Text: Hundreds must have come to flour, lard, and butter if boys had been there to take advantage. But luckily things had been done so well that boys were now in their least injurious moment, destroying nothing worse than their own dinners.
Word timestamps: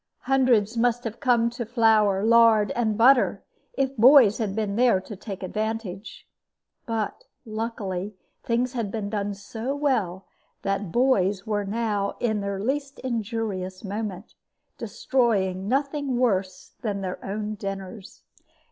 Hundreds 0.21 0.75
must 0.77 1.03
have 1.03 1.19
come 1.19 1.47
to 1.47 1.63
flour, 1.63 2.23
lard, 2.23 2.71
and 2.71 2.97
butter 2.97 3.43
if 3.73 3.95
boys 3.97 4.39
had 4.39 4.55
been 4.55 4.75
there 4.75 4.99
to 4.99 5.15
take 5.15 5.43
advantage. 5.43 6.27
But 6.87 7.25
luckily 7.45 8.15
things 8.43 8.73
had 8.73 8.89
been 8.89 9.11
done 9.11 9.35
so 9.35 9.75
well 9.75 10.25
that 10.63 10.91
boys 10.91 11.45
were 11.45 11.65
now 11.65 12.17
in 12.19 12.41
their 12.41 12.59
least 12.59 12.97
injurious 13.01 13.83
moment, 13.83 14.33
destroying 14.79 15.67
nothing 15.67 16.17
worse 16.17 16.71
than 16.81 17.01
their 17.01 17.23
own 17.23 17.53
dinners. 17.53 18.23